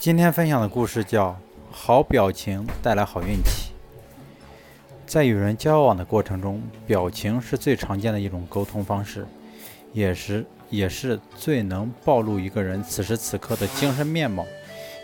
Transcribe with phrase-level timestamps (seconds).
[0.00, 1.28] 今天分享的故事叫
[1.70, 3.70] 《好表情带来好运气》。
[5.06, 9.26] 在与人交往的过程中，表情是最常见的一种沟通方式，
[9.92, 14.46] 也是也是最能暴露一个人此时此刻的精神面貌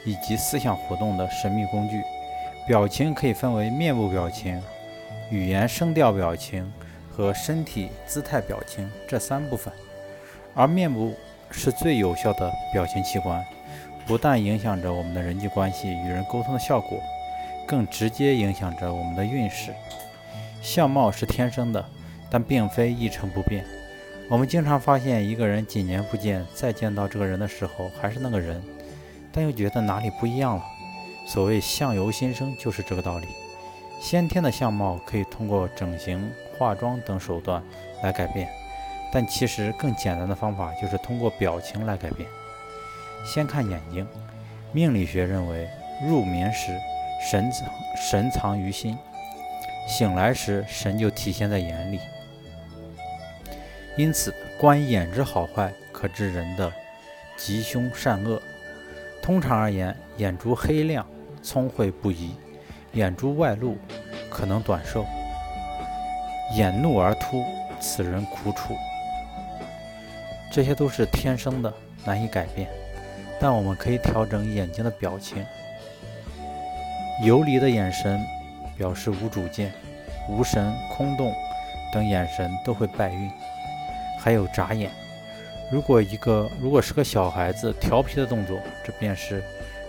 [0.07, 2.01] 以及思想活动的神秘工具。
[2.67, 4.59] 表情可以分为面部表情、
[5.31, 6.73] 语言声调表情
[7.11, 9.71] 和身体姿态表情这三部分，
[10.55, 11.13] 而面部
[11.51, 13.45] 是最有效的表情器官。
[14.07, 17.02] 不但影响着我们的人际关系、与人沟通的效果，
[17.66, 19.74] 更直接影响着我们的运势。
[20.62, 21.84] 相貌是天生的，
[22.30, 23.64] 但并非一成不变。
[24.28, 28.62] 我们经常发现一个人几年不见，再见到这个人的时候还是那个人，
[29.33, 30.64] 但又觉得哪里不一样了。
[31.27, 33.27] 所谓相由心生，就是这个道理。
[34.00, 37.62] 先天的相貌可以通过整形、化妆等手段
[38.02, 38.48] 来改变，
[39.12, 42.28] 但其实更简单的方法就是通过表情来改变。
[43.27, 44.07] 先看眼睛，
[44.73, 45.69] 命理学认为，
[46.07, 46.79] 入眠时
[47.28, 48.97] 神藏神藏于心，
[49.89, 51.98] 醒来时神就体现在眼里。
[53.97, 56.73] 因此，观眼之好坏，可知人的
[57.37, 58.41] 吉凶善恶。
[59.23, 61.05] 通常而言，眼珠黑亮，
[61.43, 62.31] 聪慧不移；
[62.93, 63.77] 眼珠外露，
[64.31, 65.05] 可能短寿；
[66.55, 67.45] 眼怒而突，
[67.81, 68.77] 此人苦楚。
[70.53, 71.72] 这些都是天生的，
[72.05, 72.69] 难以改变。
[73.39, 75.45] 但我们可以调整眼睛的表情，
[77.25, 78.20] 游离的眼神
[78.77, 79.73] 表示无主见、
[80.28, 81.33] 无神、空洞
[81.93, 83.31] 等眼神都会败运。
[84.19, 84.91] 还有眨眼，
[85.70, 89.43] 如果一个如果是个小孩子调皮的动作，这便是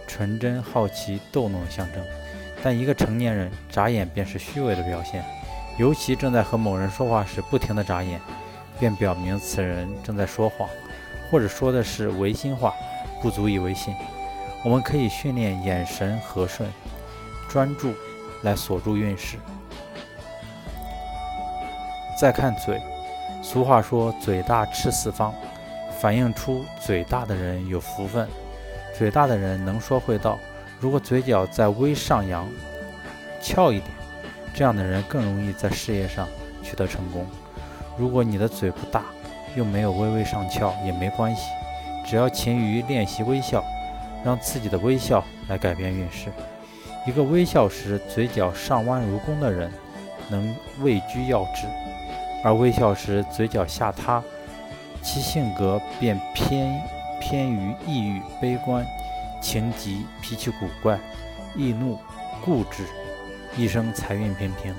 [0.06, 2.04] 纯真、好奇、逗弄的象征；
[2.62, 5.24] 但一个成年人眨眼便是虚伪的表现，
[5.80, 8.20] 尤其正在和某人说话时不停地眨眼，
[8.78, 10.70] 便表明此人正在说谎，
[11.32, 12.74] 或者说的是违心话。
[13.22, 13.94] 不足以为信。
[14.64, 16.70] 我们可以训练眼神和顺、
[17.50, 17.94] 专注
[18.44, 19.38] 来锁住运势。
[22.20, 22.82] 再看嘴，
[23.44, 25.34] 俗话说“嘴大吃四方”，
[26.00, 28.28] 反映出嘴大的人有福分。
[28.98, 30.38] 嘴大的人能说会道。
[30.80, 32.48] 如果嘴角再微上扬、
[33.42, 33.92] 翘一点，
[34.54, 36.28] 这样的人更容易在事业上
[36.64, 37.26] 取得成功。
[37.98, 39.06] 如果你的嘴不大，
[39.56, 41.44] 又没有微微上翘，也没关系。
[42.08, 43.62] 只要勤于练习微笑，
[44.24, 46.32] 让自己的微笑来改变运势。
[47.06, 49.70] 一个微笑时嘴角上弯如弓的人，
[50.30, 51.68] 能位居要职；
[52.46, 54.24] 而微笑时嘴角下塌，
[55.02, 56.82] 其性格便偏
[57.20, 58.86] 偏于抑郁、悲观、
[59.42, 60.98] 情急、脾气古怪、
[61.56, 62.00] 易怒、
[62.44, 62.86] 固执，
[63.58, 64.74] 一生财运平平。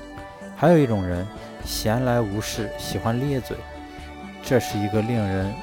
[0.55, 1.27] 还有一种人，
[1.63, 3.55] 闲来无事喜欢咧嘴，
[4.43, 5.53] 这是一个令人。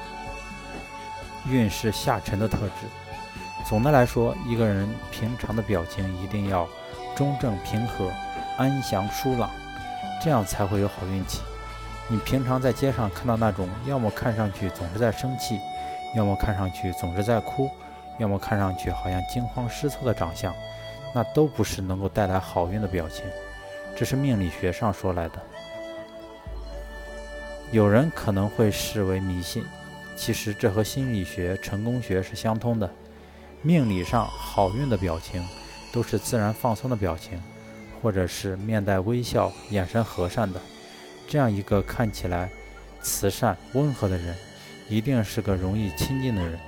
[1.49, 2.87] 运势下沉的特质。
[3.67, 6.67] 总的来说，一个人平常的表情一定要
[7.15, 8.11] 中正平和、
[8.57, 9.49] 安详舒朗，
[10.23, 11.41] 这样才会有好运气。
[12.09, 15.59] 你平常在街上看到那种要么看上去总是在生气，
[16.15, 17.69] 要么看上去总是在哭，
[18.17, 20.53] 要么看上去好像惊慌失措的长相，
[21.13, 23.25] 那都不是能够带来好运的表情。
[23.97, 25.41] 这是命理学上说来的。
[27.71, 29.65] 有人可能会视为迷信。
[30.17, 32.91] 其实这和心理学、成功学是相通的。
[33.61, 35.45] 命理上好运的表情，
[35.93, 37.39] 都是自然放松的表情，
[38.01, 40.59] 或者是面带微笑、眼神和善的。
[41.27, 42.49] 这样一个看起来
[42.99, 44.35] 慈善温和的人，
[44.89, 46.59] 一定是个容易亲近的人。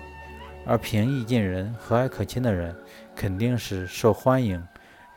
[0.66, 2.76] 而平易近人、和蔼可亲的人，
[3.16, 4.64] 肯定是受欢迎，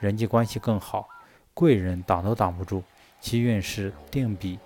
[0.00, 1.06] 人际关系更好，
[1.53, 2.82] 贵人挡都挡不住，
[3.20, 4.59] 其运势定比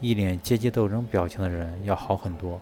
[0.00, 2.60] 一脸阶级斗争表情的人要好很多。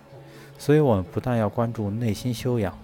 [0.58, 2.76] 所以，我们不但要关注内心修养，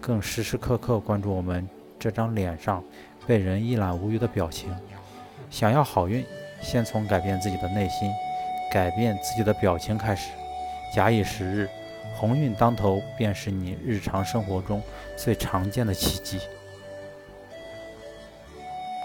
[0.00, 1.66] 更时时刻刻关注我们
[1.98, 2.82] 这张脸上
[3.26, 4.74] 被人一览无余的表情。
[5.50, 6.24] 想要好运，
[6.60, 8.10] 先从改变自己的内心、
[8.70, 10.30] 改变自己的表情开始。
[10.94, 11.68] 假以时日，
[12.16, 14.82] 鸿运当头，便是你日常生活中
[15.16, 16.38] 最常见的奇迹。